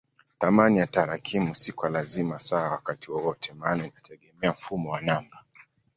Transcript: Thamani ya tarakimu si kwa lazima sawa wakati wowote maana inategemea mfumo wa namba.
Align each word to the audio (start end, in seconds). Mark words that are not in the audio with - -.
Thamani 0.39 0.79
ya 0.79 0.87
tarakimu 0.87 1.55
si 1.55 1.71
kwa 1.71 1.89
lazima 1.89 2.39
sawa 2.39 2.69
wakati 2.71 3.11
wowote 3.11 3.53
maana 3.53 3.85
inategemea 3.87 4.51
mfumo 4.51 4.89
wa 4.91 5.01
namba. 5.01 5.43